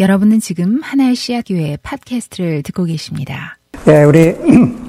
[0.00, 3.58] 여러분은 지금 하나의 씨앗 교회 팟캐스트를 듣고 계십니다.
[3.88, 4.34] 예, 우리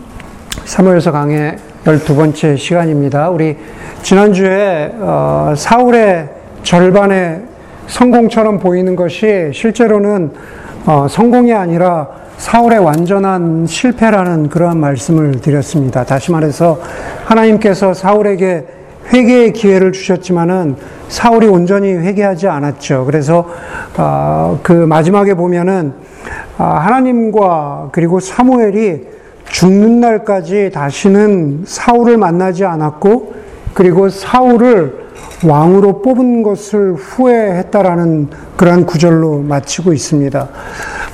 [0.63, 3.29] 사무엘서 강의 12번째 시간입니다.
[3.29, 3.57] 우리
[4.01, 6.29] 지난주에 어, 사울의
[6.63, 7.41] 절반의
[7.87, 10.31] 성공처럼 보이는 것이 실제로는
[10.85, 12.07] 어, 성공이 아니라
[12.37, 16.05] 사울의 완전한 실패라는 그러한 말씀을 드렸습니다.
[16.05, 16.79] 다시 말해서
[17.25, 20.75] 하나님께서 사울에게 회개의 기회를 주셨지만은
[21.09, 23.05] 사울이 온전히 회개하지 않았죠.
[23.05, 23.47] 그래서
[23.97, 25.93] 어, 그 마지막에 보면은
[26.57, 29.07] 어, 하나님과 그리고 사무엘이
[29.45, 33.33] 죽는 날까지 다시는 사울을 만나지 않았고
[33.73, 35.03] 그리고 사울을
[35.45, 40.49] 왕으로 뽑은 것을 후회했다라는 그러한 구절로 마치고 있습니다.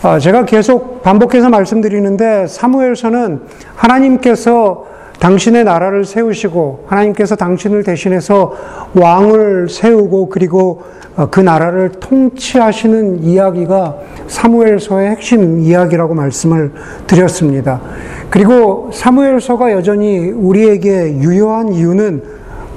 [0.04, 3.42] 어, 제가 계속 반복해서 말씀드리는데 사무엘서는
[3.76, 4.86] 하나님께서
[5.20, 8.54] 당신의 나라를 세우시고 하나님께서 당신을 대신해서
[8.94, 10.84] 왕을 세우고 그리고
[11.16, 13.98] 어, 그 나라를 통치하시는 이야기가
[14.28, 16.72] 사무엘서의 핵심 이야기라고 말씀을
[17.08, 17.82] 드렸습니다.
[18.30, 22.24] 그리고 사무엘서가 여전히 우리에게 유효한 이유는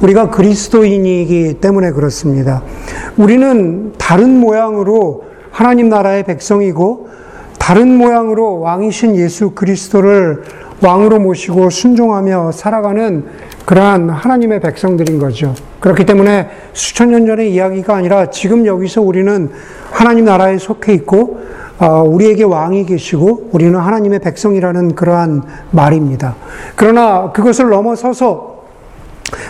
[0.00, 2.62] 우리가 그리스도인이기 때문에 그렇습니다.
[3.16, 7.08] 우리는 다른 모양으로 하나님 나라의 백성이고
[7.58, 10.42] 다른 모양으로 왕이신 예수 그리스도를
[10.82, 13.24] 왕으로 모시고 순종하며 살아가는
[13.64, 15.54] 그러한 하나님의 백성들인 거죠.
[15.80, 19.50] 그렇기 때문에 수천 년 전의 이야기가 아니라 지금 여기서 우리는
[19.90, 21.40] 하나님 나라에 속해 있고
[21.78, 26.36] 어, 우리에게 왕이 계시고 우리는 하나님의 백성이라는 그러한 말입니다.
[26.76, 28.62] 그러나 그것을 넘어서서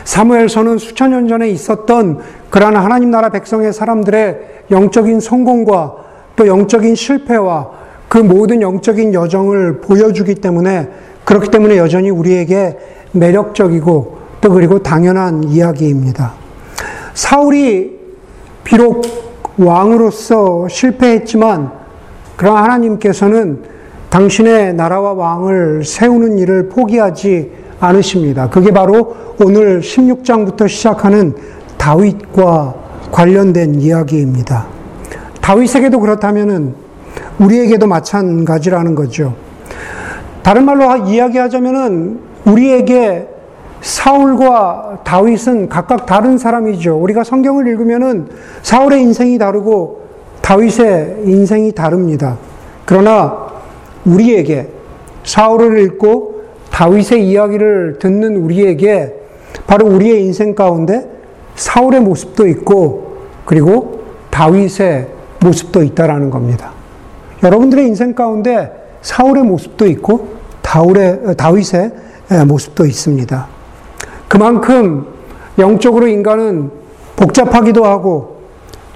[0.04, 5.94] 사무엘서는 수천 년 전에 있었던 그러한 하나님 나라 백성의 사람들의 영적인 성공과
[6.36, 10.90] 또 영적인 실패와 그 모든 영적인 여정을 보여주기 때문에
[11.24, 12.78] 그렇기 때문에 여전히 우리에게
[13.12, 16.32] 매력적이고 또 그리고 당연한 이야기입니다.
[17.14, 17.98] 사울이
[18.64, 19.02] 비록
[19.56, 21.70] 왕으로서 실패했지만
[22.36, 23.62] 그러나 하나님께서는
[24.10, 28.48] 당신의 나라와 왕을 세우는 일을 포기하지 않으십니다.
[28.50, 31.34] 그게 바로 오늘 16장부터 시작하는
[31.78, 32.74] 다윗과
[33.10, 34.66] 관련된 이야기입니다.
[35.40, 36.74] 다윗에게도 그렇다면은
[37.38, 39.34] 우리에게도 마찬가지라는 거죠.
[40.42, 43.28] 다른 말로 이야기하자면은 우리에게
[43.80, 46.96] 사울과 다윗은 각각 다른 사람이죠.
[46.96, 48.28] 우리가 성경을 읽으면은
[48.62, 50.02] 사울의 인생이 다르고
[50.40, 52.38] 다윗의 인생이 다릅니다.
[52.84, 53.48] 그러나
[54.04, 54.68] 우리에게
[55.24, 59.14] 사울을 읽고 다윗의 이야기를 듣는 우리에게
[59.66, 61.08] 바로 우리의 인생 가운데
[61.54, 65.08] 사울의 모습도 있고 그리고 다윗의
[65.40, 66.72] 모습도 있다라는 겁니다.
[67.42, 71.92] 여러분들의 인생 가운데 사울의 모습도 있고 다울의, 다윗의
[72.46, 73.46] 모습도 있습니다.
[74.28, 75.06] 그만큼
[75.58, 76.70] 영적으로 인간은
[77.16, 78.40] 복잡하기도 하고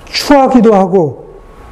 [0.06, 1.26] 추하기도 하고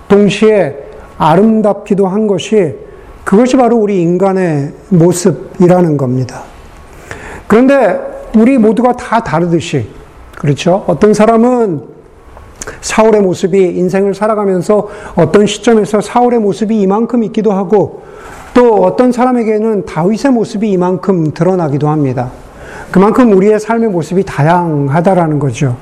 [0.09, 0.77] 동시에
[1.17, 2.77] 아름답기도 한 것이
[3.25, 6.43] 그것이 바로 우리 인간의 모습이라는 겁니다.
[7.47, 7.99] 그런데
[8.37, 9.89] 우리 모두가 다 다르듯이
[10.37, 10.85] 그렇죠?
[10.87, 11.94] 어떤 사람은
[12.85, 18.03] 사울의 모습이 인생을 살아가면서 어떤 시점에서 사울의 모습이 이만큼 있기도 하고
[18.53, 22.31] 또 어떤 사람에게는 다윗의 모습이 이만큼 드러나기도 합니다.
[22.91, 25.77] 그만큼 우리의 삶의 모습이 다양하다라는 거죠.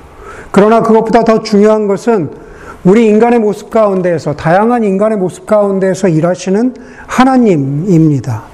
[0.52, 2.30] 그러나 그것보다 더 중요한 것은
[2.84, 6.74] 우리 인간의 모습 가운데에서 다양한 인간의 모습 가운데에서 일하시는
[7.08, 8.51] 하나님입니다.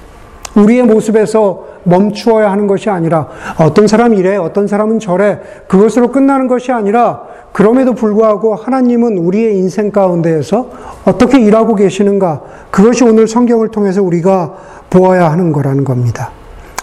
[0.59, 3.27] 우리의 모습에서 멈추어야 하는 것이 아니라
[3.59, 9.91] 어떤 사람 이래, 어떤 사람은 저래, 그것으로 끝나는 것이 아니라 그럼에도 불구하고 하나님은 우리의 인생
[9.91, 10.69] 가운데에서
[11.05, 14.53] 어떻게 일하고 계시는가, 그것이 오늘 성경을 통해서 우리가
[14.89, 16.31] 보아야 하는 거라는 겁니다.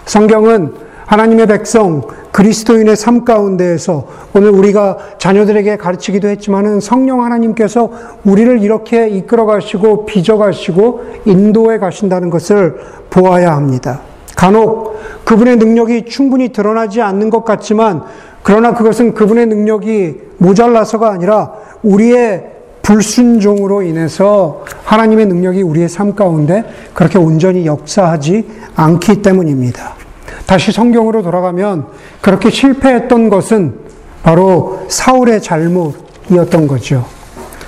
[0.05, 2.01] 성경은 하나님의 백성,
[2.33, 7.89] 그리스도인의 삶 가운데에서 오늘 우리가 자녀들에게 가르치기도 했지만은 성령 하나님께서
[8.25, 12.75] 우리를 이렇게 이끌어 가시고 빚어 가시고 인도해 가신다는 것을
[13.09, 14.01] 보아야 합니다.
[14.35, 18.03] 간혹 그분의 능력이 충분히 드러나지 않는 것 같지만
[18.43, 21.53] 그러나 그것은 그분의 능력이 모자라서가 아니라
[21.83, 22.51] 우리의
[22.81, 28.45] 불순종으로 인해서 하나님의 능력이 우리의 삶 가운데 그렇게 온전히 역사하지
[28.75, 30.06] 않기 때문입니다.
[30.47, 31.87] 다시 성경으로 돌아가면
[32.21, 33.75] 그렇게 실패했던 것은
[34.23, 37.05] 바로 사울의 잘못이었던 거죠.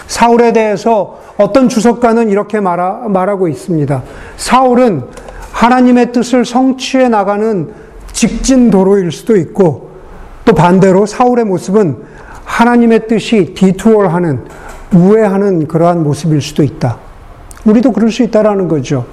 [0.08, 4.02] 사울에 대해서 어떤 주석가는 이렇게 말하, 말하고 있습니다.
[4.38, 5.04] 사울은
[5.52, 7.72] 하나님의 뜻을 성취해 나가는
[8.14, 9.90] 직진 도로일 수도 있고
[10.46, 11.98] 또 반대로 사울의 모습은
[12.46, 14.46] 하나님의 뜻이 디투어하는
[14.94, 16.98] 우회하는 그러한 모습일 수도 있다.
[17.66, 19.06] 우리도 그럴 수 있다라는 거죠.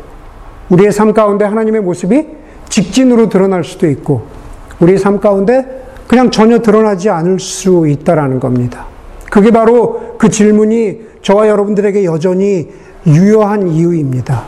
[0.70, 2.26] 우리의 삶 가운데 하나님의 모습이
[2.68, 4.22] 직진으로 드러날 수도 있고
[4.80, 8.86] 우리 삶 가운데 그냥 전혀 드러나지 않을 수 있다라는 겁니다.
[9.30, 12.68] 그게 바로 그 질문이 저와 여러분들에게 여전히
[13.06, 14.44] 유효한 이유입니다.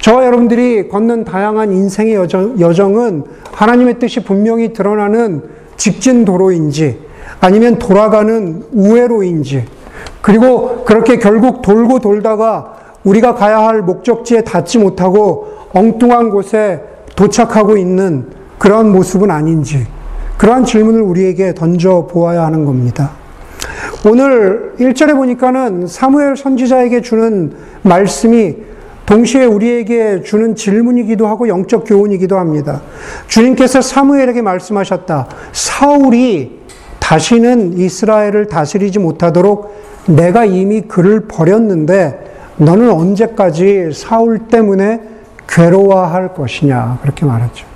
[0.00, 5.42] 저와 여러분들이 걷는 다양한 인생의 여정, 여정은 하나님의 뜻이 분명히 드러나는
[5.76, 6.98] 직진 도로인지
[7.40, 9.64] 아니면 돌아가는 우회로인지
[10.20, 12.74] 그리고 그렇게 결국 돌고 돌다가
[13.04, 16.82] 우리가 가야 할 목적지에 닿지 못하고 엉뚱한 곳에
[17.16, 18.26] 도착하고 있는
[18.58, 19.86] 그러한 모습은 아닌지
[20.38, 23.12] 그러한 질문을 우리에게 던져 보아야 하는 겁니다.
[24.06, 27.52] 오늘 1절에 보니까는 사무엘 선지자에게 주는
[27.82, 28.56] 말씀이
[29.06, 32.82] 동시에 우리에게 주는 질문이기도 하고 영적 교훈이기도 합니다.
[33.28, 35.28] 주님께서 사무엘에게 말씀하셨다.
[35.52, 36.60] 사울이
[37.00, 39.74] 다시는 이스라엘을 다스리지 못하도록
[40.06, 45.00] 내가 이미 그를 버렸는데 너는 언제까지 사울 때문에
[45.48, 46.98] 괴로워할 것이냐.
[47.02, 47.66] 그렇게 말하죠.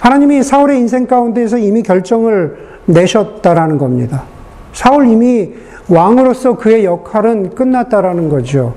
[0.00, 2.56] 하나님이 사울의 인생 가운데에서 이미 결정을
[2.86, 4.24] 내셨다라는 겁니다.
[4.72, 5.52] 사울 이미
[5.88, 8.74] 왕으로서 그의 역할은 끝났다라는 거죠.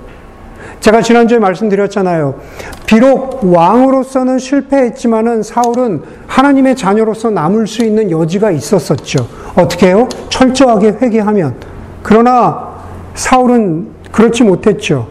[0.80, 2.36] 제가 지난주에 말씀드렸잖아요.
[2.86, 9.28] 비록 왕으로서는 실패했지만은 사울은 하나님의 자녀로서 남을 수 있는 여지가 있었었죠.
[9.56, 10.08] 어떻게 해요?
[10.30, 11.56] 철저하게 회개하면.
[12.04, 12.76] 그러나
[13.16, 15.08] 사울은 그렇지 못했죠.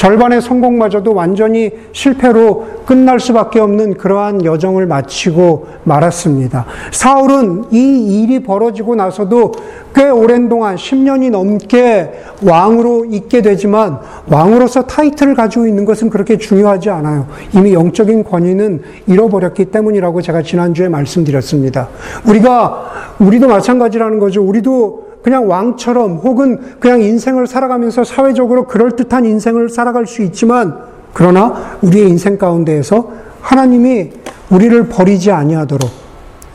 [0.00, 6.64] 절반의 성공마저도 완전히 실패로 끝날 수밖에 없는 그러한 여정을 마치고 말았습니다.
[6.90, 9.52] 사울은 이 일이 벌어지고 나서도
[9.94, 12.12] 꽤 오랜 동안 10년이 넘게
[12.42, 13.98] 왕으로 있게 되지만
[14.30, 17.26] 왕으로서 타이틀을 가지고 있는 것은 그렇게 중요하지 않아요.
[17.54, 21.88] 이미 영적인 권위는 잃어버렸기 때문이라고 제가 지난주에 말씀드렸습니다.
[22.26, 24.42] 우리가, 우리도 마찬가지라는 거죠.
[24.42, 30.78] 우리도 그냥 왕처럼 혹은 그냥 인생을 살아가면서 사회적으로 그럴듯한 인생을 살아갈 수 있지만
[31.12, 34.12] 그러나 우리의 인생 가운데에서 하나님이
[34.50, 35.90] 우리를 버리지 아니하도록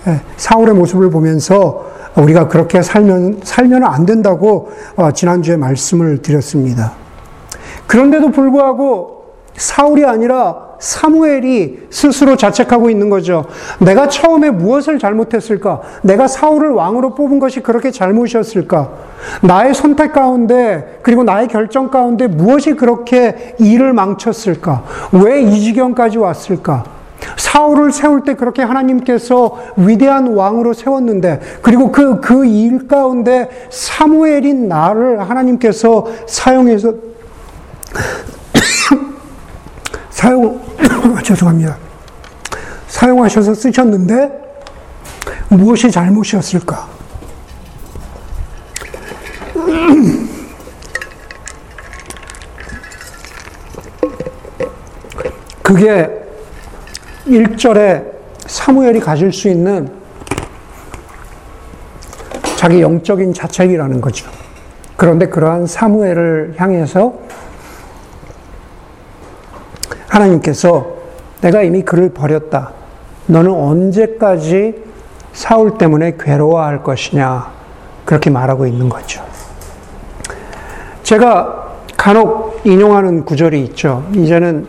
[0.07, 1.85] 예, 사울의 모습을 보면서
[2.15, 6.93] 우리가 그렇게 살면 살면 안 된다고 어, 지난주에 말씀을 드렸습니다.
[7.87, 9.25] 그런데도 불구하고
[9.57, 13.45] 사울이 아니라 사무엘이 스스로 자책하고 있는 거죠.
[13.79, 15.81] 내가 처음에 무엇을 잘못했을까?
[16.03, 18.89] 내가 사울을 왕으로 뽑은 것이 그렇게 잘못이었을까?
[19.41, 24.83] 나의 선택 가운데, 그리고 나의 결정 가운데 무엇이 그렇게 일을 망쳤을까?
[25.11, 26.83] 왜 이 지경까지 왔을까?
[27.37, 35.27] 사울을 세울 때 그렇게 하나님께서 위대한 왕으로 세웠는데, 그리고 그, 그 일 가운데 사무엘인 나를
[35.29, 36.93] 하나님께서 사용해서
[40.15, 40.59] 사용,
[41.23, 41.77] 죄송합니다.
[42.87, 44.31] 사용하셔서 쓰셨는데
[45.49, 46.87] 무엇이 잘못이었을까?
[55.61, 56.09] 그게
[57.27, 58.05] 1절에
[58.47, 59.91] 사무엘이 가질 수 있는
[62.55, 64.31] 자기 영적인 자책이라는 거죠.
[64.95, 67.24] 그런데 그러한 사무엘을 향해서
[70.15, 70.87] 하나님께서
[71.41, 72.71] 내가 이미 그를 버렸다.
[73.27, 74.75] 너는 언제까지
[75.33, 77.53] 사울 때문에 괴로워할 것이냐.
[78.05, 79.23] 그렇게 말하고 있는 거죠.
[81.03, 84.05] 제가 간혹 인용하는 구절이 있죠.
[84.13, 84.67] 이제는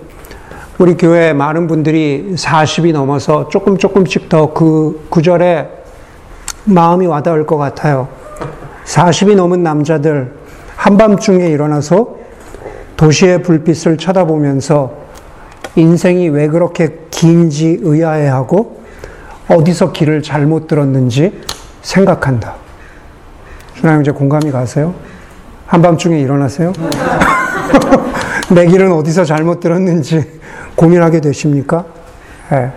[0.79, 5.69] 우리 교회 많은 분들이 40이 넘어서 조금 조금씩 더 그 구절에
[6.65, 8.09] 마음이 와닿을 것 같아요.
[8.85, 10.33] 40이 넘은 남자들
[10.77, 12.17] 한밤중에 일어나서
[12.97, 15.06] 도시의 불빛을 쳐다보면서
[15.77, 18.83] 인생이 왜 그렇게 긴지 의아해하고
[19.49, 21.41] 어디서 길을 잘못 들었는지
[21.83, 22.55] 생각한다.
[23.75, 24.95] 준하 이제 공감이 가세요?
[25.67, 26.73] 한밤중에 일어나세요?
[28.51, 30.41] 내 길은 어디서 잘못 들었는지
[30.75, 31.85] 고민하게 되십니까?
[32.51, 32.73] 네.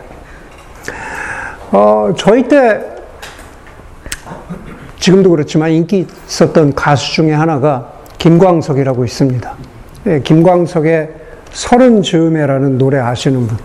[1.72, 2.82] 어, 저희 때
[5.00, 9.54] 지금도 그렇지만 인기 있었던 가수 중에 하나가 김광석이라고 있습니다.
[10.04, 11.19] 네, 김광석의
[11.52, 13.58] 서른 즈음에라는 노래 아시는 분?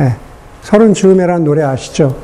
[0.00, 0.16] 예.
[0.62, 2.16] 서른 즈음에라는 노래 아시죠?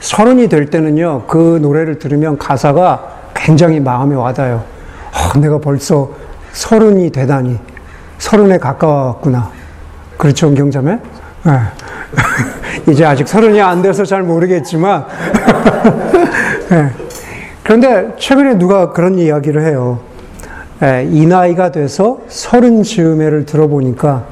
[0.00, 4.62] 서른이 될 때는요, 그 노래를 들으면 가사가 굉장히 마음에 와닿아요.
[5.12, 6.10] 어, 내가 벌써
[6.52, 7.58] 서른이 되다니,
[8.18, 9.50] 서른에 가까웠구나.
[10.16, 10.98] 그렇죠, 은경자매?
[11.46, 11.60] 예.
[12.92, 15.06] 이제 아직 서른이 안 돼서 잘 모르겠지만,
[16.72, 16.90] 예.
[17.62, 20.00] 그런데 최근에 누가 그런 이야기를 해요.
[20.82, 24.24] 예, 이 나이가 돼서 서른 즈음에를 들어보니까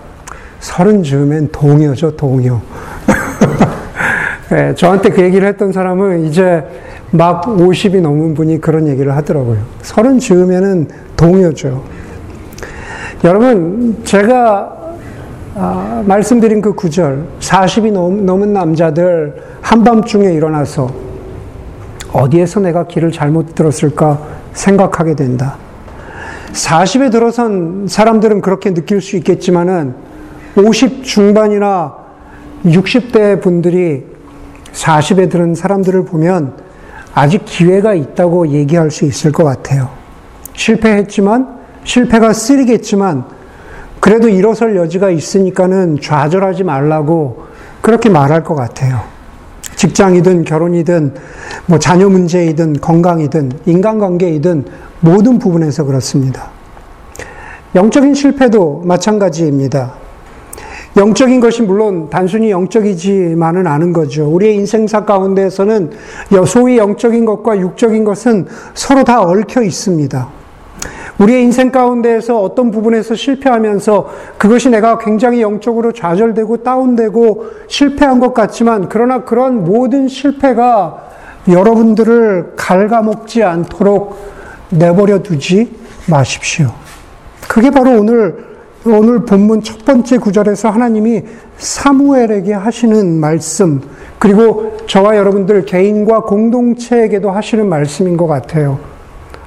[0.61, 2.63] 서른 즈음엔 동요죠, 동요.
[4.53, 6.65] 예, 저한테 그 얘기를 했던 사람은 이제
[7.11, 9.59] 막 50이 넘은 분이 그런 얘기를 하더라고요.
[9.83, 11.85] 서른 즈음에는 동요죠.
[13.25, 14.77] 여러분, 제가
[15.55, 20.89] 아, 말씀드린 그 구절, 40이 넘, 넘은 남자들 한밤중에 일어나서
[22.13, 24.19] 어디에서 내가 길을 잘못 들었을까
[24.53, 25.57] 생각하게 된다.
[26.59, 29.95] 40에 들어선 사람들은 그렇게 느낄 수 있겠지만은
[30.57, 31.95] 50 중반이나
[32.65, 34.05] 60대 분들이
[34.73, 36.55] 40에 들은 사람들을 보면
[37.15, 39.91] 아직 기회가 있다고 얘기할 수 있을 것 같아요.
[40.55, 43.25] 실패했지만, 실패가 쓰리겠지만,
[44.01, 47.47] 그래도 일어설 여지가 있으니까는 좌절하지 말라고
[47.81, 49.01] 그렇게 말할 것 같아요.
[49.77, 51.15] 직장이든 결혼이든
[51.67, 54.65] 뭐 자녀 문제이든 건강이든 인간관계이든
[55.01, 56.51] 모든 부분에서 그렇습니다.
[57.75, 59.93] 영적인 실패도 마찬가지입니다.
[60.97, 64.27] 영적인 것이 물론 단순히 영적이지만은 않은 거죠.
[64.29, 65.93] 우리의 인생사 가운데에서는
[66.47, 70.29] 소위 영적인 것과 육적인 것은 서로 다 얽혀 있습니다.
[71.19, 78.89] 우리의 인생 가운데에서 어떤 부분에서 실패하면서 그것이 내가 굉장히 영적으로 좌절되고 다운되고 실패한 것 같지만
[78.89, 81.09] 그러나 그런 모든 실패가
[81.49, 84.38] 여러분들을 갉아먹지 않도록
[84.71, 85.75] 내버려 두지
[86.07, 86.73] 마십시오.
[87.49, 88.49] 그게 바로 오늘
[88.85, 91.23] 오늘 본문 첫 번째 구절에서 하나님이
[91.59, 93.83] 사무엘에게 하시는 말씀,
[94.19, 98.79] 그리고 저와 여러분들 개인과 공동체에게도 하시는 말씀인 것 같아요.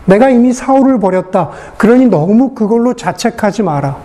[0.06, 1.52] 내가 이미 사울을 버렸다.
[1.78, 3.98] 그러니 너무 그걸로 자책하지 마라.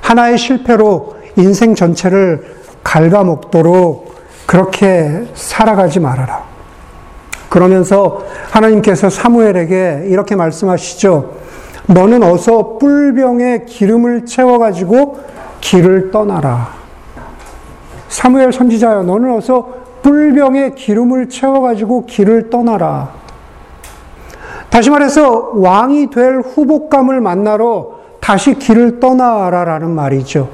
[0.00, 2.44] 하나의 실패로 인생 전체를
[2.84, 4.14] 갉아먹도록
[4.46, 6.51] 그렇게 살아가지 말아라.
[7.52, 11.34] 그러면서 하나님께서 사무엘에게 이렇게 말씀하시죠.
[11.86, 15.20] 너는 어서 뿔병에 기름을 채워가지고
[15.60, 16.70] 길을 떠나라.
[18.08, 19.68] 사무엘 선지자여, 너는 어서
[20.00, 23.10] 뿔병에 기름을 채워가지고 길을 떠나라.
[24.70, 30.48] 다시 말해서 왕이 될 후복감을 만나러 다시 길을 떠나라라는 말이죠.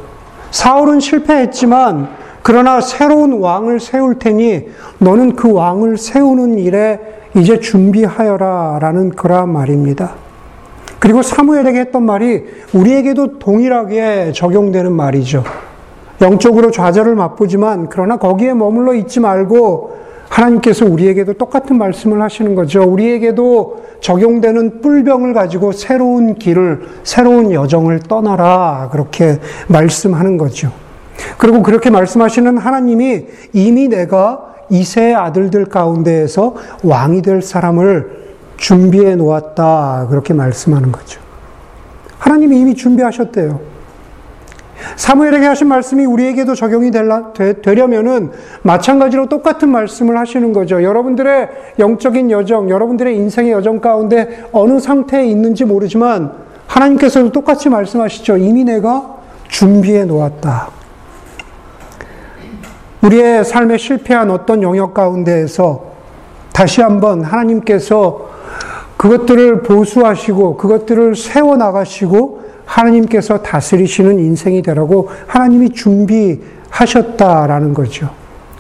[0.50, 2.08] 사울은 실패했지만
[2.48, 4.68] 그러나 새로운 왕을 세울 테니
[5.00, 6.98] 너는 그 왕을 세우는 일에
[7.36, 10.14] 이제 준비하여라 라는 그러한 말입니다.
[10.98, 15.44] 그리고 사무엘에게 했던 말이 우리에게도 동일하게 적용되는 말이죠.
[16.22, 19.98] 영적으로 좌절을 맛보지만 그러나 거기에 머물러 있지 말고
[20.30, 22.82] 하나님께서 우리에게도 똑같은 말씀을 하시는 거죠.
[22.82, 28.88] 우리에게도 적용되는 뿔병을 가지고 새로운 길을, 새로운 여정을 떠나라.
[28.90, 30.87] 그렇게 말씀하는 거죠.
[31.36, 38.18] 그리고 그렇게 말씀하시는 하나님이 이미 내가 이세 아들들 가운데에서 왕이 될 사람을
[38.56, 40.08] 준비해 놓았다.
[40.10, 41.20] 그렇게 말씀하는 거죠.
[42.18, 43.60] 하나님이 이미 준비하셨대요.
[44.96, 48.30] 사무엘에게 하신 말씀이 우리에게도 적용이 되려면은
[48.62, 50.82] 마찬가지로 똑같은 말씀을 하시는 거죠.
[50.82, 51.48] 여러분들의
[51.78, 56.32] 영적인 여정, 여러분들의 인생의 여정 가운데 어느 상태에 있는지 모르지만
[56.66, 58.36] 하나님께서도 똑같이 말씀하시죠.
[58.36, 59.16] 이미 내가
[59.48, 60.77] 준비해 놓았다.
[63.02, 65.88] 우리의 삶에 실패한 어떤 영역 가운데에서
[66.52, 68.28] 다시 한번 하나님께서
[68.96, 78.10] 그것들을 보수하시고 그것들을 세워나가시고 하나님께서 다스리시는 인생이 되라고 하나님이 준비하셨다라는 거죠.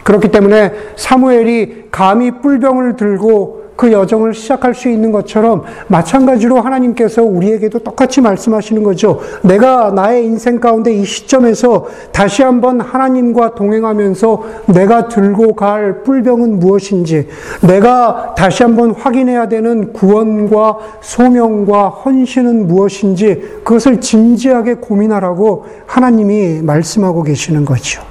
[0.04, 7.78] 그렇기 때문에 사무엘이 감히 뿔병을 들고 그 여정을 시작할 수 있는 것처럼 마찬가지로 하나님께서 우리에게도
[7.78, 9.20] 똑같이 말씀하시는 거죠.
[9.42, 14.42] 내가 나의 인생 가운데 이 시점에서 다시 한번 하나님과 동행하면서
[14.74, 17.28] 내가 들고 갈 뿔병은 무엇인지,
[17.68, 27.64] 내가 다시 한번 확인해야 되는 구원과 소명과 헌신은 무엇인지 그것을 진지하게 고민하라고 하나님이 말씀하고 계시는
[27.64, 28.07] 거죠.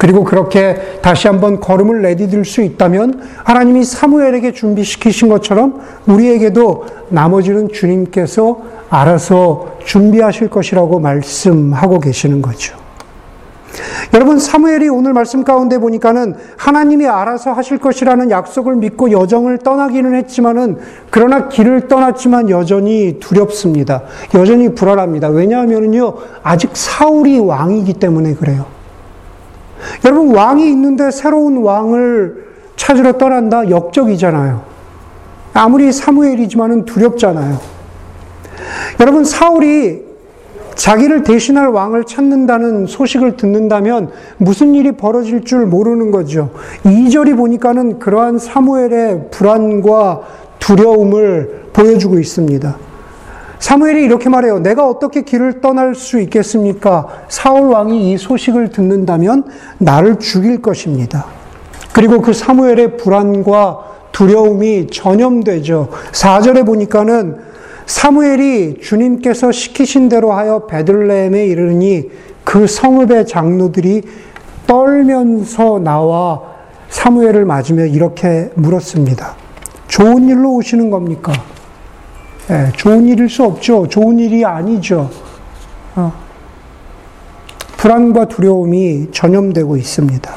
[0.00, 8.62] 그리고 그렇게 다시 한번 걸음을 내디딜 수 있다면 하나님이 사무엘에게 준비시키신 것처럼 우리에게도 나머지는 주님께서
[8.88, 12.78] 알아서 준비하실 것이라고 말씀하고 계시는 거죠.
[14.14, 20.78] 여러분, 사무엘이 오늘 말씀 가운데 보니까는 하나님이 알아서 하실 것이라는 약속을 믿고 여정을 떠나기는 했지만은,
[21.10, 24.04] 그러나 길을 떠났지만 여전히 두렵습니다.
[24.34, 25.28] 여전히 불안합니다.
[25.28, 28.79] 왜냐하면요, 아직 사울이 왕이기 때문에 그래요.
[30.04, 33.70] 여러분, 왕이 있는데 새로운 왕을 찾으러 떠난다?
[33.70, 34.62] 역적이잖아요.
[35.52, 37.58] 아무리 사무엘이지만은 두렵잖아요.
[39.00, 40.10] 여러분, 사울이
[40.74, 46.50] 자기를 대신할 왕을 찾는다는 소식을 듣는다면 무슨 일이 벌어질 줄 모르는 거죠.
[46.84, 50.22] 2절이 보니까는 그러한 사무엘의 불안과
[50.58, 52.89] 두려움을 보여주고 있습니다.
[53.60, 54.58] 사무엘이 이렇게 말해요.
[54.58, 57.06] 내가 어떻게 길을 떠날 수 있겠습니까?
[57.28, 59.44] 사울 왕이 이 소식을 듣는다면
[59.78, 61.26] 나를 죽일 것입니다.
[61.92, 63.80] 그리고 그 사무엘의 불안과
[64.12, 65.88] 두려움이 전염되죠.
[66.12, 67.36] 4절에 보니까는
[67.84, 72.10] 사무엘이 주님께서 시키신 대로 하여 베들레헴에 이르니
[72.44, 74.02] 그 성읍의 장로들이
[74.66, 76.42] 떨면서 나와
[76.88, 79.34] 사무엘을 맞으며 이렇게 물었습니다.
[79.88, 81.32] 좋은 일로 오시는 겁니까?
[82.48, 83.86] 예, 좋은 일일 수 없죠.
[83.88, 85.10] 좋은 일이 아니죠.
[85.94, 86.12] 어.
[87.76, 90.30] 불안과 두려움이 전염되고 있습니다.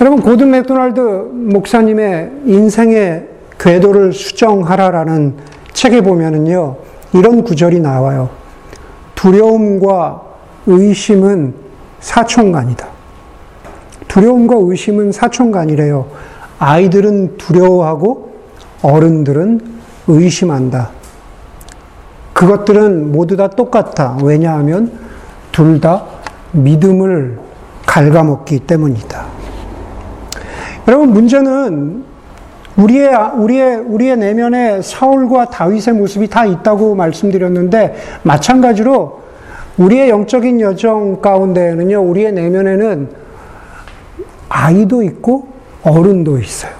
[0.00, 5.34] 여러분, 고든 맥도날드 목사님의 인생의 궤도를 수정하라라는
[5.72, 6.76] 책에 보면은요,
[7.12, 8.30] 이런 구절이 나와요.
[9.14, 10.22] 두려움과
[10.66, 11.54] 의심은
[12.00, 12.86] 사촌간이다.
[14.08, 16.06] 두려움과 의심은 사촌간이래요.
[16.58, 18.29] 아이들은 두려워하고
[18.82, 19.60] 어른들은
[20.06, 20.90] 의심한다.
[22.32, 24.16] 그것들은 모두 다 똑같아.
[24.22, 24.92] 왜냐하면
[25.52, 26.04] 둘 다
[26.52, 27.38] 믿음을
[27.86, 29.26] 갉아먹기 때문이다.
[30.88, 32.04] 여러분, 문제는
[32.76, 39.20] 우리의, 우리의, 우리의 내면에 사울과 다윗의 모습이 다 있다고 말씀드렸는데, 마찬가지로
[39.76, 43.10] 우리의 영적인 여정 가운데에는요, 우리의 내면에는
[44.48, 45.48] 아이도 있고
[45.82, 46.79] 어른도 있어요.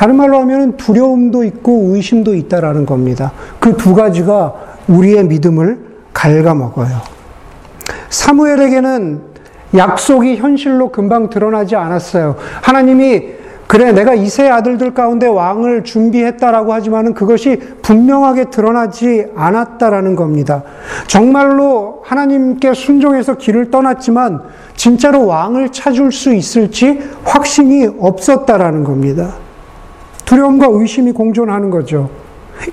[0.00, 3.32] 다른 말로 하면 두려움도 있고 의심도 있다라는 겁니다.
[3.58, 4.54] 그 두 가지가
[4.88, 5.78] 우리의 믿음을
[6.14, 7.02] 갉아먹어요.
[8.08, 9.20] 사무엘에게는
[9.76, 12.36] 약속이 현실로 금방 드러나지 않았어요.
[12.62, 20.62] 하나님이 그래, 내가 이세 아들들 가운데 왕을 준비했다라고 하지만은 그것이 분명하게 드러나지 않았다라는 겁니다.
[21.08, 24.40] 정말로 하나님께 순종해서 길을 떠났지만
[24.76, 29.34] 진짜로 왕을 찾을 수 있을지 확신이 없었다라는 겁니다.
[30.30, 32.08] 두려움과 의심이 공존하는 거죠.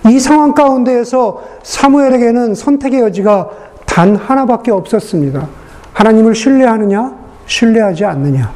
[0.08, 3.50] 이 상황 가운데에서 사무엘에게는 선택의 여지가
[3.88, 5.48] 단 하나밖에 없었습니다.
[5.92, 7.16] 하나님을 신뢰하느냐,
[7.48, 8.52] 신뢰하지 않느냐.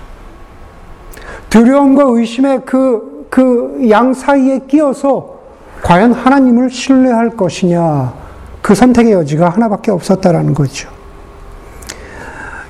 [1.50, 5.40] 두려움과 의심의 그, 그 양 사이에 끼어서
[5.82, 8.14] 과연 하나님을 신뢰할 것이냐.
[8.62, 10.90] 그 선택의 여지가 하나밖에 없었다라는 거죠.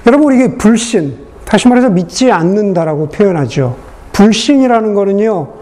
[0.07, 3.75] 여러분, 이게 불신, 다시 말해서 믿지 않는다라고 표현하죠.
[4.13, 5.60] 불신이라는 거는요,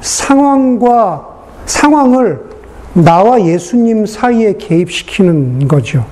[0.00, 1.26] 상황과,
[1.66, 2.40] 상황을
[2.94, 6.04] 나와 예수님 사이에 개입시키는 거죠.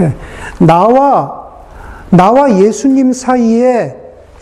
[0.00, 0.12] 예,
[0.58, 1.48] 나와,
[2.10, 3.96] 나와 예수님 사이에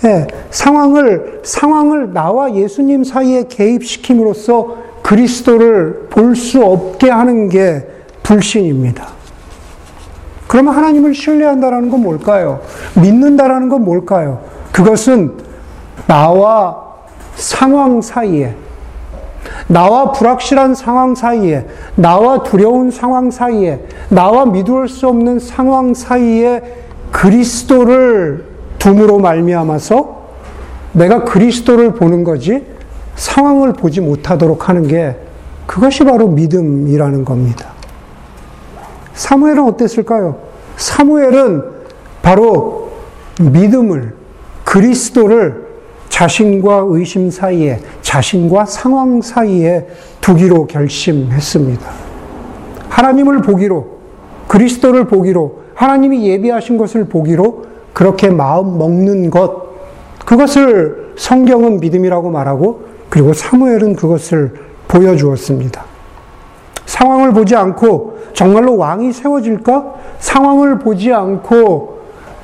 [0.05, 7.87] 예, 상황을, 상황을 나와 예수님 사이에 개입시킴으로써 그리스도를 볼 수 없게 하는 게
[8.23, 9.09] 불신입니다.
[10.47, 12.61] 그러면 하나님을 신뢰한다라는 건 뭘까요?
[13.01, 14.41] 믿는다라는 건 뭘까요?
[14.73, 15.35] 그것은
[16.07, 16.88] 나와
[17.39, 18.55] 상황 사이에,
[19.69, 26.63] 나와 불확실한 상황 사이에, 나와 두려운 상황 사이에, 나와 믿을 수 없는 상황 사이에
[27.13, 28.45] 그리스도를
[28.79, 30.19] 둠으로 말미암아서
[30.93, 32.67] 내가 그리스도를 보는 거지
[33.15, 35.17] 상황을 보지 못하도록 하는 게
[35.67, 37.69] 그것이 바로 믿음이라는 겁니다.
[39.15, 40.39] 사무엘은 어땠을까요?
[40.77, 41.63] 사무엘은
[42.23, 42.91] 바로
[43.41, 44.15] 믿음을
[44.65, 45.68] 그리스도를
[46.19, 49.87] 자신과 의심 사이에 자신과 상황 사이에
[50.21, 51.89] 두기로 결심했습니다.
[52.89, 53.87] 하나님을 보기로
[54.49, 59.69] 그리스도를 보기로 하나님이 예비하신 것을 보기로 그렇게 마음 먹는 것,
[60.25, 64.55] 그것을 성경은 믿음이라고 말하고, 그리고 사무엘은 그것을
[64.89, 65.85] 보여주었습니다.
[66.85, 69.95] 상황을 보지 않고 정말로 왕이 세워질까?
[70.19, 71.98] 상황을 보지 않고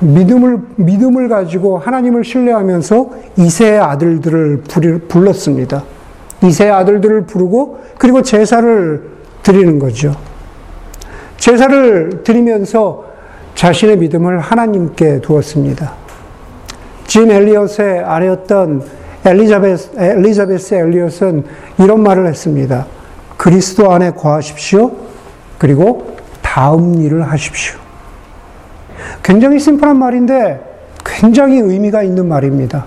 [0.05, 4.63] 믿음을, 믿음을 가지고 하나님을 신뢰하면서 이세의 아들들을
[5.07, 5.83] 불렀습니다.
[6.43, 9.09] 이세의 아들들을 부르고 그리고 제사를
[9.43, 10.15] 드리는 거죠.
[11.37, 13.05] 제사를 드리면서
[13.55, 15.93] 자신의 믿음을 하나님께 두었습니다.
[17.07, 18.83] 짐 엘리엇의 아내였던
[19.25, 21.43] 엘리자베스, 엘리자베스 엘리엇은
[21.79, 22.85] 이런 말을 했습니다.
[23.37, 24.91] 그리스도 안에 거하십시오.
[25.57, 27.84] 그리고 다음 일을 하십시오.
[29.23, 30.59] 굉장히 심플한 말인데
[31.03, 32.85] 굉장히 의미가 있는 말입니다.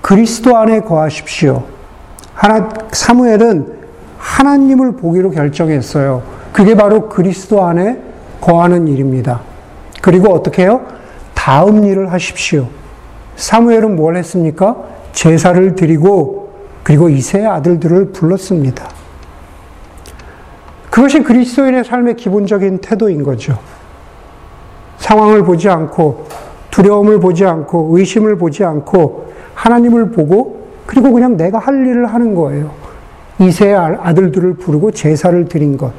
[0.00, 1.64] 그리스도 안에 거하십시오.
[2.34, 3.76] 하나, 사무엘은
[4.18, 6.22] 하나님을 보기로 결정했어요.
[6.52, 7.98] 그게 바로 그리스도 안에
[8.40, 9.40] 거하는 일입니다.
[10.02, 10.86] 그리고 어떻게 해요?
[11.34, 12.68] 다음 일을 하십시오.
[13.36, 14.76] 사무엘은 뭘 했습니까?
[15.12, 16.50] 제사를 드리고
[16.82, 18.88] 그리고 이세의 아들들을 불렀습니다.
[20.90, 23.58] 그것이 그리스도인의 삶의 기본적인 태도인 거죠.
[24.98, 26.26] 상황을 보지 않고
[26.70, 32.70] 두려움을 보지 않고 의심을 보지 않고 하나님을 보고 그리고 그냥 내가 할 일을 하는 거예요.
[33.38, 35.92] 이세의 아들들을 부르고 제사를 드린 것.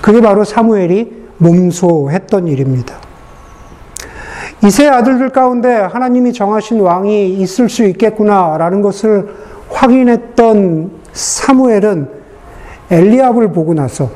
[0.00, 2.96] 그게 바로 사무엘이 몸소했던 일입니다.
[4.64, 9.28] 이세 아들들 가운데 하나님이 정하신 왕이 있을 수 있겠구나라는 것을
[9.70, 12.08] 확인했던 사무엘은
[12.90, 14.10] 엘리압을 보고 나서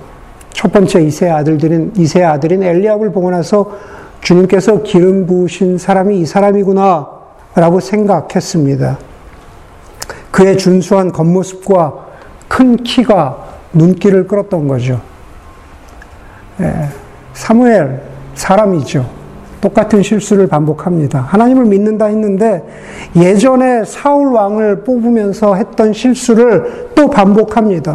[0.50, 3.72] 첫 번째 이세 아들들인 이세 아들인 엘리압을 보고 나서
[4.22, 7.08] 주님께서 기름 부으신 사람이 이 사람이구나
[7.54, 8.98] 라고 생각했습니다.
[10.30, 12.06] 그의 준수한 겉모습과
[12.48, 15.00] 큰 키가 눈길을 끌었던 거죠.
[16.60, 16.88] 예,
[17.34, 18.00] 사무엘
[18.34, 19.22] 사람이죠.
[19.60, 21.20] 똑같은 실수를 반복합니다.
[21.20, 22.64] 하나님을 믿는다 했는데
[23.14, 27.94] 예전에 사울 왕을 뽑으면서 했던 실수를 또 반복합니다.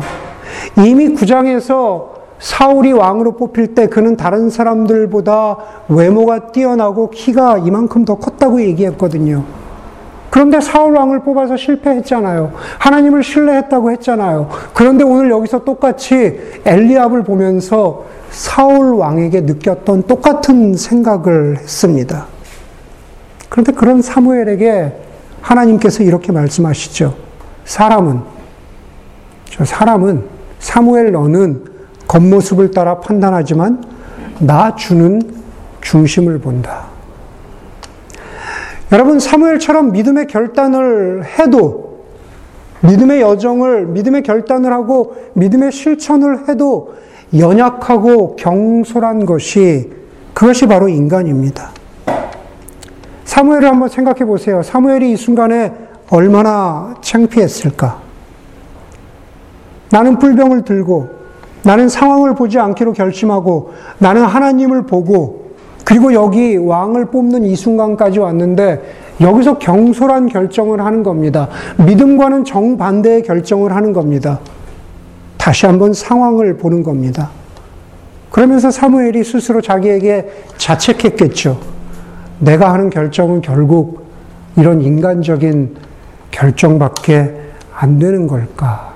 [0.85, 5.57] 이미 구장에서 사울이 왕으로 뽑힐 때 그는 다른 사람들보다
[5.89, 9.43] 외모가 뛰어나고 키가 이만큼 더 컸다고 얘기했거든요.
[10.29, 12.51] 그런데 사울 왕을 뽑아서 실패했잖아요.
[12.79, 14.49] 하나님을 신뢰했다고 했잖아요.
[14.73, 22.25] 그런데 오늘 여기서 똑같이 엘리압을 보면서 사울 왕에게 느꼈던 똑같은 생각을 했습니다.
[23.49, 24.93] 그런데 그런 사무엘에게
[25.41, 27.15] 하나님께서 이렇게 말씀하시죠.
[27.65, 28.21] 사람은
[29.45, 30.25] 저 사람은
[30.59, 31.76] 사무엘 너는
[32.07, 33.83] 겉모습을 따라 판단하지만
[34.39, 35.21] 나 주는
[35.81, 36.85] 중심을 본다.
[38.91, 42.05] 여러분 사무엘처럼 믿음의 결단을 해도
[42.81, 46.95] 믿음의 여정을 믿음의 결단을 하고 믿음의 실천을 해도
[47.37, 49.91] 연약하고 경솔한 것이
[50.33, 51.71] 그것이 바로 인간입니다.
[53.25, 54.63] 사무엘을 한번 생각해 보세요.
[54.63, 55.73] 사무엘이 이 순간에
[56.09, 57.99] 얼마나 창피했을까?
[59.89, 61.16] 나는 뿔병을 들고
[61.67, 65.47] 나는 상황을 보지 않기로 결심하고 나는 하나님을 보고
[65.83, 68.81] 그리고 여기 왕을 뽑는 이 순간까지 왔는데
[69.19, 71.49] 여기서 경솔한 결정을 하는 겁니다.
[71.85, 74.39] 믿음과는 정반대의 결정을 하는 겁니다.
[75.37, 77.31] 다시 한번 상황을 보는 겁니다.
[78.31, 81.59] 그러면서 사무엘이 스스로 자기에게 자책했겠죠.
[82.39, 84.05] 내가 하는 결정은 결국
[84.55, 85.75] 이런 인간적인
[86.31, 87.35] 결정밖에
[87.75, 88.86] 안 되는 걸까?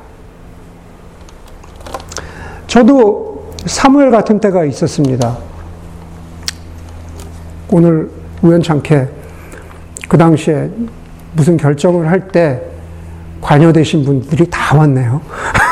[2.71, 5.37] 저도 사무엘 같은 때가 있었습니다.
[7.69, 8.09] 오늘
[8.41, 9.09] 우연찮게
[10.07, 10.69] 그 당시에
[11.33, 12.61] 무슨 결정을 할 때
[13.41, 15.19] 관여되신 분들이 다 왔네요.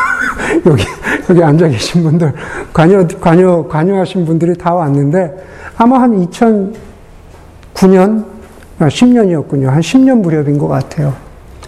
[0.68, 0.84] 여기,
[1.30, 2.34] 여기 앉아 계신 분들,
[2.74, 5.32] 관여, 관여, 관여하신 분들이 다 왔는데
[5.78, 8.26] 아마 한 2009년,
[8.78, 9.68] 10년이었군요.
[9.68, 11.14] 한 10년 무렵인 것 같아요.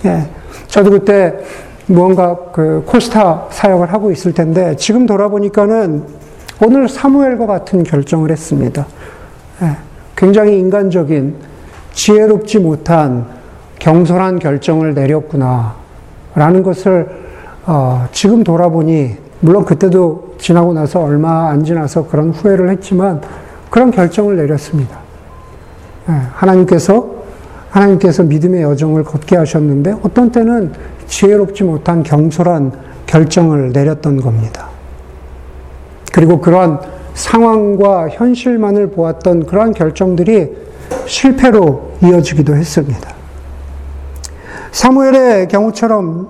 [0.03, 0.27] 예.
[0.67, 1.39] 저도 그때
[1.87, 6.03] 무언가 그 코스타 사역을 하고 있을 텐데 지금 돌아보니까는
[6.63, 8.85] 오늘 사무엘과 같은 결정을 했습니다.
[9.63, 9.77] 예.
[10.15, 11.35] 굉장히 인간적인
[11.93, 13.25] 지혜롭지 못한
[13.79, 15.75] 경솔한 결정을 내렸구나.
[16.35, 17.09] 라는 것을
[17.65, 23.21] 어, 지금 돌아보니 물론 그때도 지나고 나서 얼마 안 지나서 그런 후회를 했지만
[23.69, 24.99] 그런 결정을 내렸습니다.
[26.09, 27.21] 예, 하나님께서
[27.71, 30.73] 하나님께서 믿음의 여정을 걷게 하셨는데 어떤 때는
[31.11, 32.71] 지혜롭지 못한 경솔한
[33.05, 34.69] 결정을 내렸던 겁니다.
[36.13, 36.79] 그리고 그러한
[37.13, 40.55] 상황과 현실만을 보았던 그러한 결정들이
[41.05, 43.13] 실패로 이어지기도 했습니다.
[44.71, 46.29] 사무엘의 경우처럼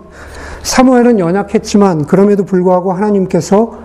[0.63, 3.79] 사무엘은 연약했지만 그럼에도 불구하고 하나님께서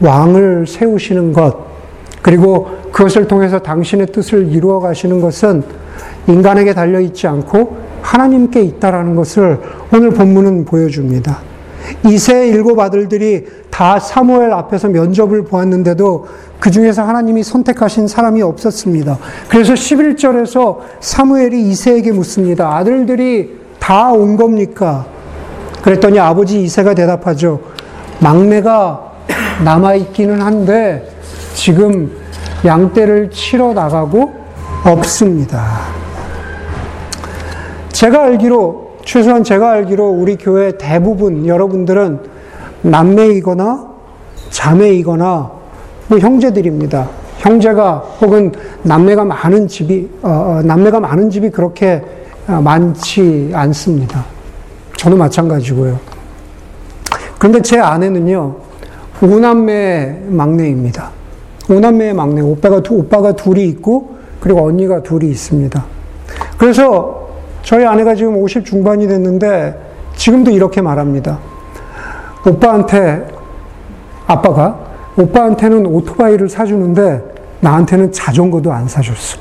[0.00, 1.56] 왕을 세우시는 것
[2.20, 5.62] 그리고 그것을 통해서 당신의 뜻을 이루어 가시는 것은
[6.26, 7.81] 인간에게 달려 있지 않고
[8.12, 9.58] 하나님께 있다라는 것을
[9.90, 11.38] 오늘 본문은 보여줍니다.
[12.06, 16.26] 이세 일곱 아들들이 다 사무엘 앞에서 면접을 보았는데도
[16.60, 19.18] 그 중에서 하나님이 선택하신 사람이 없었습니다.
[19.48, 22.76] 그래서 11절에서 사무엘이 이세에게 묻습니다.
[22.76, 25.06] 아들들이 다 온 겁니까?
[25.82, 27.60] 그랬더니 아버지 이세가 대답하죠.
[28.20, 29.12] 막내가
[29.64, 31.08] 남아있기는 한데
[31.54, 32.12] 지금
[32.64, 34.34] 양떼를 치러 나가고
[34.84, 36.01] 없습니다.
[38.02, 42.18] 제가 알기로, 최소한 제가 알기로 우리 교회 대부분 여러분들은
[42.82, 43.86] 남매이거나
[44.50, 45.52] 자매이거나
[46.08, 47.08] 뭐 형제들입니다.
[47.38, 48.50] 형제가 혹은
[48.82, 52.02] 남매가 많은 집이, 어, 어 남매가 많은 집이 그렇게
[52.48, 54.24] 어, 많지 않습니다.
[54.96, 55.96] 저도 마찬가지고요.
[57.38, 58.56] 그런데 제 아내는요,
[59.22, 61.12] 오남매 막내입니다.
[61.70, 65.84] 오남매의 막내, 오빠가, 오빠가 둘이 있고, 그리고 언니가 둘이 있습니다.
[66.58, 67.21] 그래서
[67.62, 69.78] 저희 아내가 지금 50 중반이 됐는데,
[70.16, 71.38] 지금도 이렇게 말합니다.
[72.46, 73.26] 오빠한테,
[74.26, 74.78] 아빠가,
[75.16, 77.22] 오빠한테는 오토바이를 사주는데,
[77.60, 79.38] 나한테는 자전거도 안 사줬어.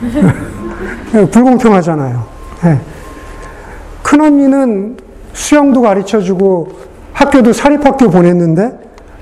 [1.30, 2.24] 불공평하잖아요.
[2.64, 2.80] 네.
[4.02, 4.96] 큰 언니는
[5.32, 6.70] 수영도 가르쳐 주고
[7.12, 8.72] 학교도 사립학교 보냈는데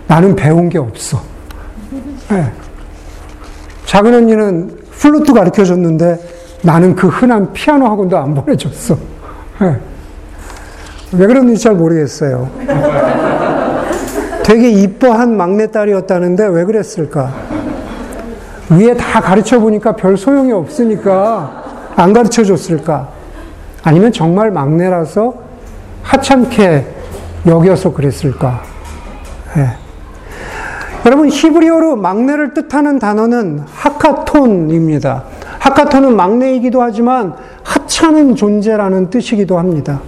[0.06, 1.20] 나는 배운 게 없어.
[2.30, 2.52] 네.
[3.86, 6.18] 작은 언니는 플루트 가르쳐 줬는데
[6.66, 8.96] 나는 그 흔한 피아노 학원도 안 보내줬어.
[9.60, 9.76] 네.
[11.12, 12.50] 왜 그런지 잘 모르겠어요.
[14.42, 17.32] 되게 이뻐한 막내딸이었다는데 왜 그랬을까?
[18.70, 23.10] 위에 다 가르쳐 보니까 별 소용이 없으니까 안 가르쳐 줬을까?
[23.84, 25.34] 아니면 정말 막내라서
[26.02, 26.84] 하찮게
[27.46, 28.62] 여겨서 그랬을까?
[29.56, 29.68] 예.
[31.06, 35.35] 여러분 히브리어로 막내를 뜻하는 단어는 하카톤입니다.
[35.66, 40.00] 하카톤은 막내이기도 하지만 하찮은 존재라는 뜻이기도 합니다.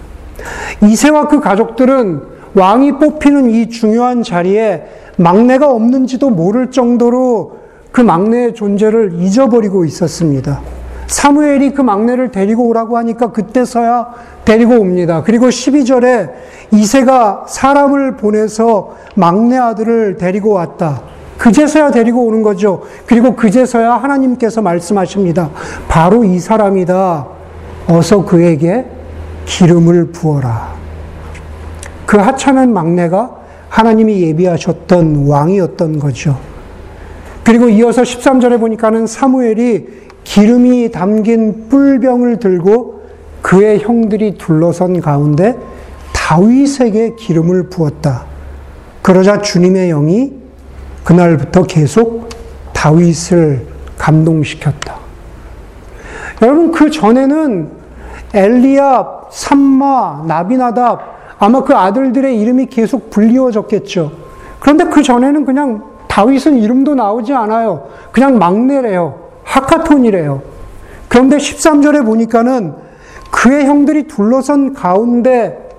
[0.81, 2.21] 이세와 그 가족들은
[2.55, 4.83] 왕이 뽑히는 이 중요한 자리에
[5.17, 7.59] 막내가 없는지도 모를 정도로
[7.91, 10.61] 그 막내의 존재를 잊어버리고 있었습니다.
[11.07, 14.13] 사무엘이 그 막내를 데리고 오라고 하니까 그때서야
[14.45, 15.23] 데리고 옵니다.
[15.23, 16.31] 그리고 12절에
[16.71, 21.01] 이세가 사람을 보내서 막내 아들을 데리고 왔다.
[21.39, 22.83] 그제서야 데리고 오는 거죠.
[23.07, 25.49] 그리고 그제서야 하나님께서 말씀하십니다.
[25.87, 27.27] 바로 이 사람이다.
[27.87, 28.85] 어서 그에게
[29.45, 30.75] 기름을 부어라.
[32.05, 33.37] 그 하찮은 막내가
[33.69, 36.37] 하나님이 예비하셨던 왕이었던 거죠.
[37.43, 39.87] 그리고 이어서 13절에 보니까는 사무엘이
[40.25, 42.99] 기름이 담긴 뿔병을 들고
[43.41, 45.55] 그의 형들이 둘러선 가운데
[46.13, 48.25] 다윗에게 기름을 부었다.
[49.01, 50.38] 그러자 주님의 영이
[51.09, 52.29] 그날부터 계속
[52.71, 53.65] 다윗을
[53.97, 54.95] 감동시켰다.
[56.43, 57.71] 여러분 그 전에는
[58.31, 61.01] 엘리압, 삼마, 나비나답
[61.39, 64.11] 아마 그 아들들의 이름이 계속 불리워졌겠죠.
[64.59, 67.87] 그런데 그 전에는 그냥 다윗은 이름도 나오지 않아요.
[68.11, 69.19] 그냥 막내래요.
[69.43, 70.43] 하카톤이래요.
[71.07, 72.75] 그런데 13절에 보니까는
[73.31, 75.69] 그의 형들이 둘러선 가운데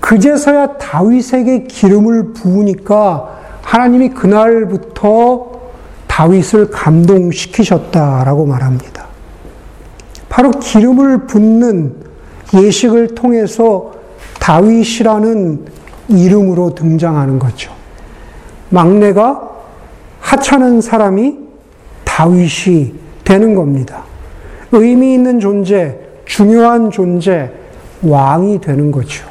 [0.00, 3.37] 그제서야 다윗에게 기름을 부으니까
[3.68, 5.58] 하나님이 그날부터
[6.06, 9.04] 다윗을 감동시키셨다라고 말합니다.
[10.30, 11.94] 바로 기름을 붓는
[12.54, 13.92] 예식을 통해서
[14.40, 15.66] 다윗이라는
[16.08, 17.70] 이름으로 등장하는 거죠.
[18.70, 19.50] 막내가
[20.20, 21.36] 하찮은 사람이
[22.04, 24.04] 다윗이 되는 겁니다.
[24.72, 27.50] 의미 있는 존재, 중요한 존재,
[28.02, 29.28] 왕이 되는 거죠.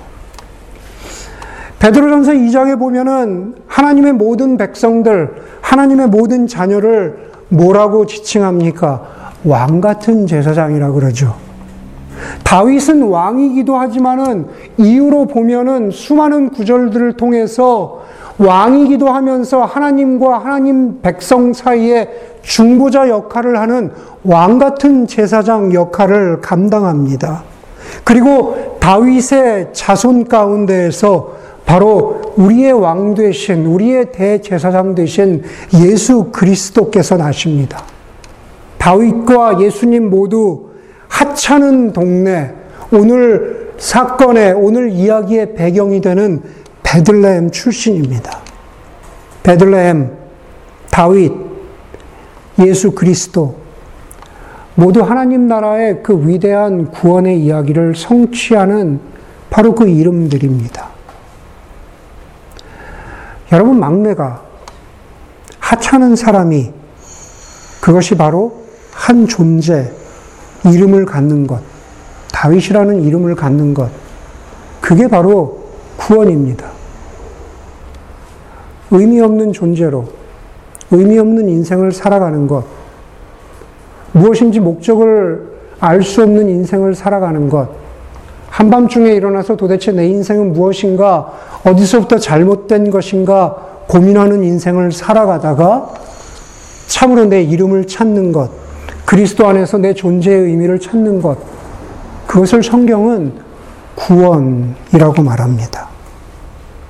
[1.79, 9.33] 베드로전서 2장에 보면은 하나님의 모든 백성들, 하나님의 모든 자녀를 뭐라고 지칭합니까?
[9.45, 11.35] 왕 같은 제사장이라 그러죠.
[12.43, 18.01] 다윗은 왕이기도 하지만은 이유로 보면은 수많은 구절들을 통해서
[18.39, 22.09] 왕이기도 하면서 하나님과 하나님 백성 사이에
[22.41, 23.91] 중보자 역할을 하는
[24.23, 27.43] 왕 같은 제사장 역할을 감당합니다.
[28.03, 31.35] 그리고 다윗의 자손 가운데에서
[31.67, 37.83] 바로 우리의 왕 되신, 우리의 대제사장 되신 예수 그리스도께서 나십니다.
[38.77, 40.69] 다윗과 예수님 모두
[41.09, 42.53] 하찮은 동네,
[42.89, 46.41] 오늘 사건의, 오늘 이야기의 배경이 되는
[46.83, 48.39] 베들레헴 출신입니다.
[49.43, 50.13] 베들레헴,
[50.89, 51.33] 다윗,
[52.59, 53.55] 예수 그리스도,
[54.75, 59.01] 모두 하나님 나라의 그 위대한 구원의 이야기를 성취하는
[59.49, 60.96] 바로 그 이름들입니다.
[63.51, 64.43] 여러분, 막내가
[65.59, 66.71] 하찮은 사람이
[67.81, 69.91] 그것이 바로 한 존재,
[70.65, 71.61] 이름을 갖는 것,
[72.33, 73.89] 다윗이라는 이름을 갖는 것,
[74.81, 75.65] 그게 바로
[75.97, 76.69] 구원입니다.
[78.91, 80.05] 의미 없는 존재로,
[80.91, 82.65] 의미 없는 인생을 살아가는 것,
[84.13, 87.69] 무엇인지 목적을 알 수 없는 인생을 살아가는 것,
[88.57, 91.31] 한밤중에 일어나서 도대체 내 인생은 무엇인가,
[91.63, 95.93] 어디서부터 잘못된 것인가 고민하는 인생을 살아가다가
[96.87, 98.49] 참으로 내 이름을 찾는 것,
[99.05, 101.37] 그리스도 안에서 내 존재의 의미를 찾는 것,
[102.25, 103.33] 그것을 성경은
[103.93, 105.89] 구원이라고 말합니다.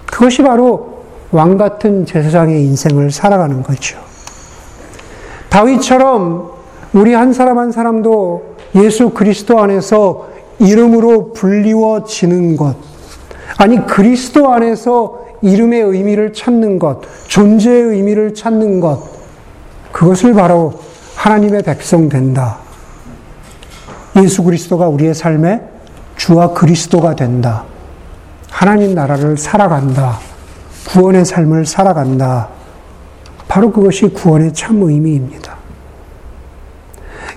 [0.06, 1.04] 그것이 바로
[1.34, 4.00] 왕 같은 제사장의 인생을 살아가는 거죠.
[5.50, 6.50] 다윗처럼
[6.94, 12.76] 우리 한 사람 한 사람도 예수 그리스도 안에서 이름으로 불리워지는 것,
[13.58, 19.04] 아니 그리스도 안에서 이름의 의미를 찾는 것, 존재의 의미를 찾는 것,
[19.92, 20.74] 그것을 바로
[21.16, 22.60] 하나님의 백성 된다.
[24.22, 25.62] 예수 그리스도가 우리의 삶의
[26.16, 27.66] 주와 그리스도가 된다.
[28.50, 30.20] 하나님 나라를 살아간다.
[30.90, 32.50] 구원의 삶을 살아간다.
[33.48, 35.56] 바로 그것이 구원의 참 의미입니다.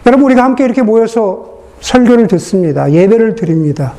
[0.07, 1.50] 여러분, 우리가 함께 이렇게 모여서
[1.81, 2.91] 설교를 듣습니다.
[2.91, 3.95] 예배를 드립니다.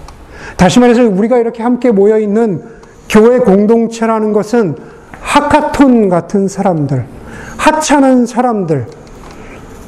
[0.58, 2.64] 다시 말해서 우리가 이렇게 함께 모여 있는
[3.10, 4.76] 교회 공동체라는 것은
[5.20, 7.06] 하카톤 같은 사람들,
[7.58, 8.88] 하찮은 사람들,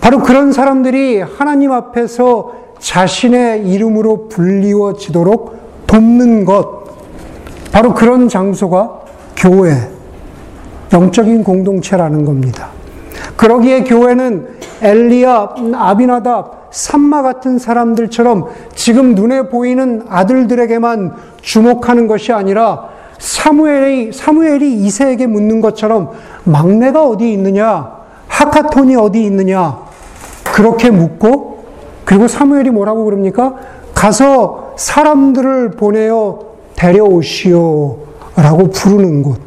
[0.01, 6.83] 바로 그런 사람들이 하나님 앞에서 자신의 이름으로 불리워지도록 돕는 것,
[7.71, 9.01] 바로 그런 장소가
[9.35, 9.71] 교회,
[10.91, 12.69] 영적인 공동체라는 겁니다.
[13.37, 14.47] 그러기에 교회는
[14.81, 25.27] 엘리야, 아비나답, 산마 같은 사람들처럼 지금 눈에 보이는 아들들에게만 주목하는 것이 아니라 사무엘이, 사무엘이 이세에게
[25.27, 26.09] 묻는 것처럼
[26.43, 27.91] 막내가 어디 있느냐?
[28.27, 29.77] 하카톤이 어디 있느냐?
[30.43, 31.63] 그렇게 묻고,
[32.05, 33.53] 그리고 사무엘이 뭐라고 그럽니까?
[33.93, 36.39] 가서 사람들을 보내어
[36.75, 37.99] 데려오시오.
[38.35, 39.39] 라고 부르는 곳.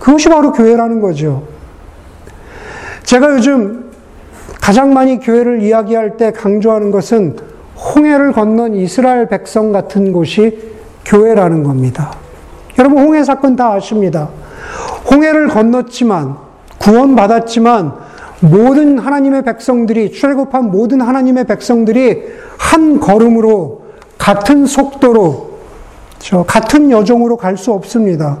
[0.00, 1.44] 그것이 바로 교회라는 거죠.
[3.04, 3.91] 제가 요즘
[4.62, 7.36] 가장 많이 교회를 이야기할 때 강조하는 것은
[7.76, 10.56] 홍해를 건넌 이스라엘 백성 같은 곳이
[11.04, 12.12] 교회라는 겁니다.
[12.78, 14.28] 여러분, 홍해 사건 다 아십니다.
[15.10, 16.36] 홍해를 건넜지만,
[16.78, 17.92] 구원받았지만,
[18.38, 22.22] 모든 하나님의 백성들이, 출애굽한 모든 하나님의 백성들이
[22.56, 23.82] 한 걸음으로,
[24.16, 25.58] 같은 속도로,
[26.20, 28.38] 저 같은 여정으로 갈 수 없습니다.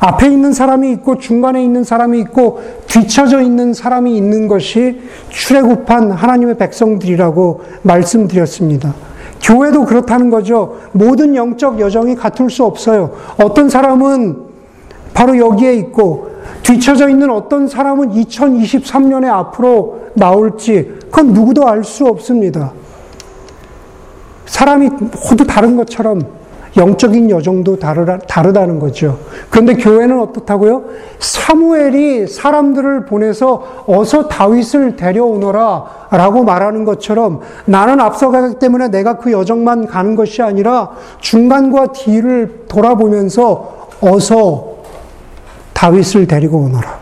[0.00, 6.56] 앞에 있는 사람이 있고 중간에 있는 사람이 있고 뒤쳐져 있는 사람이 있는 것이 출애굽한 하나님의
[6.56, 8.94] 백성들이라고 말씀드렸습니다.
[9.42, 10.78] 교회도 그렇다는 거죠.
[10.92, 13.12] 모든 영적 여정이 같을 수 없어요.
[13.42, 14.48] 어떤 사람은
[15.14, 16.28] 바로 여기에 있고
[16.62, 22.72] 뒤쳐져 있는 어떤 사람은 2023년에 앞으로 나올지 그건 누구도 알 수 없습니다.
[24.46, 24.88] 사람이
[25.28, 26.37] 모두 다른 것처럼
[26.76, 29.18] 영적인 여정도 다르다, 다르다는 거죠.
[29.50, 30.84] 그런데 교회는 어떻다고요?
[31.18, 39.86] 사무엘이 사람들을 보내서 어서 다윗을 데려오너라 라고 말하는 것처럼 나는 앞서가기 때문에 내가 그 여정만
[39.86, 44.78] 가는 것이 아니라 중간과 뒤를 돌아보면서 어서
[45.72, 46.98] 다윗을 데리고 오너라.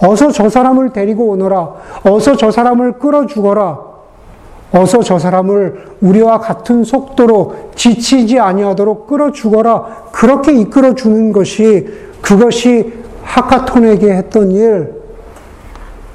[0.00, 1.72] 어서 저 사람을 데리고 오너라.
[2.04, 3.87] 어서 저 사람을 끌어주거라.
[4.72, 10.08] 어서 저 사람을 우리와 같은 속도로 지치지 아니하도록 끌어 죽어라.
[10.12, 11.88] 그렇게 이끌어 주는 것이
[12.20, 14.92] 그것이 하카톤에게 했던 일.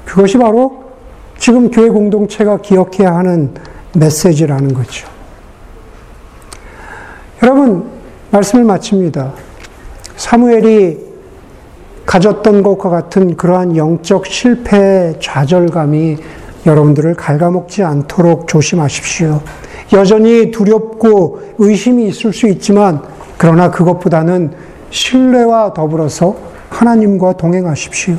[0.04, 0.84] 그것이 바로
[1.38, 3.52] 지금 교회 공동체가 기억해야 하는
[3.94, 5.08] 메시지라는 거죠.
[7.42, 7.84] 여러분,
[8.30, 9.32] 말씀을 마칩니다.
[10.16, 11.04] 사무엘이
[12.06, 16.18] 가졌던 것과 같은 그러한 영적 실패 좌절감이
[16.66, 19.40] 여러분들을 갉아먹지 않도록 조심하십시오.
[19.92, 23.02] 여전히 두렵고 의심이 있을 수 있지만,
[23.36, 24.52] 그러나 그것보다는
[24.90, 26.36] 신뢰와 더불어서
[26.70, 28.16] 하나님과 동행하십시오.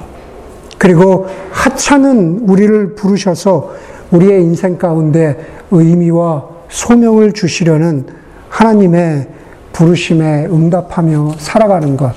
[0.77, 3.71] 그리고 하찮은 우리를 부르셔서
[4.11, 5.37] 우리의 인생 가운데
[5.71, 8.05] 의미와 소명을 주시려는
[8.49, 9.27] 하나님의
[9.73, 12.13] 부르심에 응답하며 살아가는 것.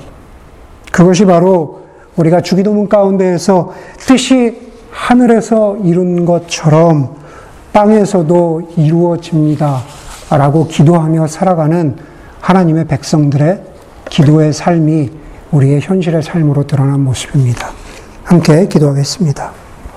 [0.91, 1.81] 그것이 바로
[2.15, 4.68] 우리가 주기도문 가운데에서 뜻이
[4.99, 7.15] 하늘에서 이룬 것처럼
[7.71, 9.81] 땅에서도 이루어집니다.
[10.29, 11.95] 라고 기도하며 살아가는
[12.41, 13.63] 하나님의 백성들의
[14.09, 15.09] 기도의 삶이
[15.51, 17.71] 우리의 현실의 삶으로 드러난 모습입니다.
[18.23, 19.68] 함께 기도하겠습니다.